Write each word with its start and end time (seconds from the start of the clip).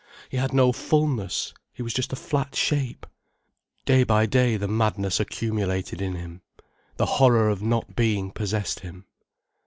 He 0.29 0.37
had 0.37 0.51
no 0.51 0.71
fullness, 0.71 1.53
he 1.71 1.83
was 1.83 1.93
just 1.93 2.11
a 2.11 2.15
flat 2.15 2.55
shape. 2.55 3.05
Day 3.85 4.03
by 4.03 4.25
day 4.25 4.57
the 4.57 4.67
madness 4.67 5.19
accumulated 5.19 6.01
in 6.01 6.15
him. 6.15 6.41
The 6.97 7.05
horror 7.21 7.49
of 7.49 7.61
not 7.61 7.95
being 7.95 8.31
possessed 8.31 8.79
him. 8.79 9.05